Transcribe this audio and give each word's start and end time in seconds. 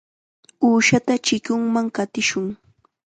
Uushata 0.65 1.13
chikunman 1.25 1.87
qatishun. 1.95 2.47